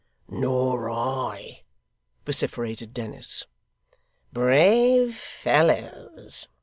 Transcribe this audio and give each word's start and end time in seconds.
'Nor 0.29 0.89
I!' 0.89 1.61
vociferated 2.25 2.91
Dennis. 2.91 3.45
'Brave 4.33 5.15
fellows! 5.15 6.47